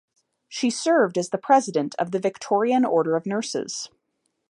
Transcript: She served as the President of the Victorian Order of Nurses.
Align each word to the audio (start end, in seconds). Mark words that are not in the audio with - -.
She 0.49 0.71
served 0.71 1.15
as 1.15 1.29
the 1.29 1.37
President 1.37 1.93
of 1.99 2.09
the 2.09 2.17
Victorian 2.17 2.85
Order 2.85 3.15
of 3.15 3.27
Nurses. 3.27 3.91